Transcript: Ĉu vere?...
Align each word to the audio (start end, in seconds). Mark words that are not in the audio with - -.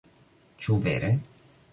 Ĉu 0.65 0.77
vere?... 0.85 1.11